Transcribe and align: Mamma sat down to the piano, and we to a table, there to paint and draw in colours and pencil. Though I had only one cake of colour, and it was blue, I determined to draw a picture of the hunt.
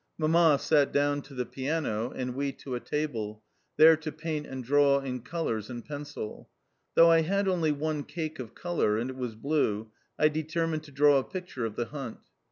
Mamma 0.17 0.57
sat 0.57 0.91
down 0.91 1.21
to 1.21 1.35
the 1.35 1.45
piano, 1.45 2.09
and 2.09 2.33
we 2.33 2.53
to 2.53 2.73
a 2.73 2.79
table, 2.79 3.43
there 3.77 3.95
to 3.97 4.11
paint 4.11 4.47
and 4.47 4.63
draw 4.63 4.99
in 4.99 5.21
colours 5.21 5.69
and 5.69 5.85
pencil. 5.85 6.49
Though 6.95 7.11
I 7.11 7.21
had 7.21 7.47
only 7.47 7.71
one 7.71 8.05
cake 8.05 8.39
of 8.39 8.55
colour, 8.55 8.97
and 8.97 9.11
it 9.11 9.15
was 9.15 9.35
blue, 9.35 9.91
I 10.17 10.27
determined 10.29 10.81
to 10.85 10.91
draw 10.91 11.19
a 11.19 11.23
picture 11.23 11.65
of 11.65 11.75
the 11.75 11.85
hunt. 11.85 12.17